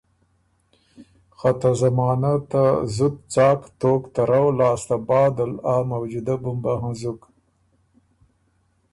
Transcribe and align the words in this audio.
خه 1.37 1.51
ته 1.59 1.69
زمانه 1.81 2.33
ته 2.51 2.63
زُت 2.95 3.15
څاک 3.33 3.61
توک 3.79 4.03
ترؤ 4.13 4.47
لاسته 4.59 4.95
بعدل 5.07 5.51
آ 5.73 5.75
موجودۀ 5.91 6.35
بُمبه 6.41 6.73
هنزُک 6.81 7.21